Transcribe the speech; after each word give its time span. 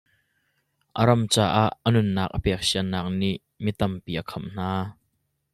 A 0.99 1.01
ram 1.07 1.21
caah 1.33 1.69
a 1.87 1.89
nunnak 1.93 2.31
a 2.37 2.39
pek 2.43 2.61
sian 2.69 2.87
nak 2.91 3.05
nih 3.19 3.41
mi 3.63 3.71
tampi 3.79 4.11
a 4.21 4.23
khamh 4.29 4.49
hna. 4.53 4.69